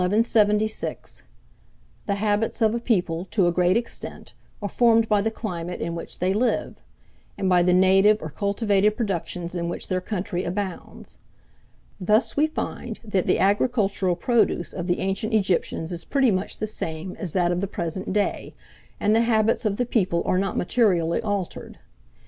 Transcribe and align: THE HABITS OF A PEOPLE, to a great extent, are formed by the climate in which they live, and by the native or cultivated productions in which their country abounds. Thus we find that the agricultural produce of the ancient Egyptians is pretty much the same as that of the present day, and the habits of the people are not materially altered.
THE 0.01 1.23
HABITS 2.15 2.59
OF 2.63 2.73
A 2.73 2.79
PEOPLE, 2.79 3.25
to 3.25 3.45
a 3.45 3.51
great 3.51 3.77
extent, 3.77 4.33
are 4.59 4.67
formed 4.67 5.07
by 5.07 5.21
the 5.21 5.29
climate 5.29 5.79
in 5.79 5.93
which 5.93 6.17
they 6.17 6.33
live, 6.33 6.81
and 7.37 7.47
by 7.47 7.61
the 7.61 7.71
native 7.75 8.19
or 8.19 8.31
cultivated 8.31 8.97
productions 8.97 9.53
in 9.53 9.69
which 9.69 9.89
their 9.89 10.01
country 10.01 10.43
abounds. 10.43 11.19
Thus 11.99 12.35
we 12.35 12.47
find 12.47 12.99
that 13.03 13.27
the 13.27 13.37
agricultural 13.37 14.15
produce 14.15 14.73
of 14.73 14.87
the 14.87 15.01
ancient 15.01 15.35
Egyptians 15.35 15.91
is 15.93 16.03
pretty 16.03 16.31
much 16.31 16.57
the 16.57 16.65
same 16.65 17.15
as 17.17 17.33
that 17.33 17.51
of 17.51 17.61
the 17.61 17.67
present 17.67 18.11
day, 18.11 18.55
and 18.99 19.15
the 19.15 19.21
habits 19.21 19.65
of 19.65 19.77
the 19.77 19.85
people 19.85 20.23
are 20.25 20.39
not 20.39 20.57
materially 20.57 21.21
altered. 21.21 21.77